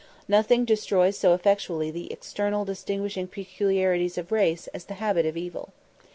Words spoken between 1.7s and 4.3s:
the external distinguishing peculiarities